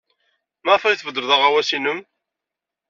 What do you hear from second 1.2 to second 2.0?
aɣawas-nnem?